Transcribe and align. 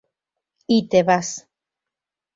Y 0.65 0.87
Te 0.89 1.03
Vas 1.03 1.47